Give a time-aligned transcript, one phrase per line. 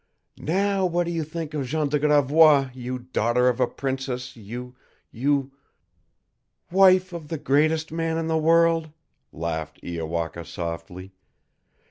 [0.39, 4.73] NOW what do you think of Jean de Gravois, you daughter of a princess, you
[5.11, 5.51] you"
[6.71, 8.89] "Wife of the greatest man in the world,"
[9.31, 11.11] laughed Iowaka softly.